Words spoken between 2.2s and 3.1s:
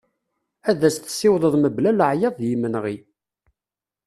d yimenɣi.